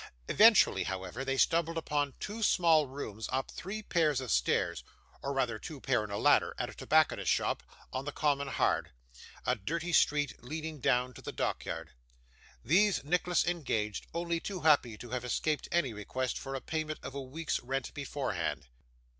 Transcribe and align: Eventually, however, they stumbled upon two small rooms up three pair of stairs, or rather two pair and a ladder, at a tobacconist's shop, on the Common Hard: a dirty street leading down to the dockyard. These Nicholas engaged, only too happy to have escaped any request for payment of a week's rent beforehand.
Eventually, 0.27 0.85
however, 0.85 1.23
they 1.23 1.37
stumbled 1.37 1.77
upon 1.77 2.15
two 2.19 2.41
small 2.41 2.87
rooms 2.87 3.29
up 3.31 3.51
three 3.51 3.83
pair 3.83 4.09
of 4.09 4.31
stairs, 4.31 4.83
or 5.21 5.31
rather 5.31 5.59
two 5.59 5.79
pair 5.79 6.01
and 6.01 6.11
a 6.11 6.17
ladder, 6.17 6.55
at 6.57 6.71
a 6.71 6.73
tobacconist's 6.73 7.29
shop, 7.31 7.61
on 7.93 8.05
the 8.05 8.11
Common 8.11 8.47
Hard: 8.47 8.89
a 9.45 9.55
dirty 9.55 9.93
street 9.93 10.43
leading 10.43 10.79
down 10.79 11.13
to 11.13 11.21
the 11.21 11.31
dockyard. 11.31 11.91
These 12.65 13.03
Nicholas 13.03 13.45
engaged, 13.45 14.07
only 14.11 14.39
too 14.39 14.61
happy 14.61 14.97
to 14.97 15.11
have 15.11 15.23
escaped 15.23 15.67
any 15.71 15.93
request 15.93 16.39
for 16.39 16.59
payment 16.59 16.97
of 17.03 17.13
a 17.13 17.21
week's 17.21 17.59
rent 17.59 17.93
beforehand. 17.93 18.69